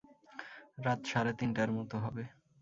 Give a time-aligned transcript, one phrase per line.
[0.77, 2.23] রাত সাড়ে তিনটার মতো হবে।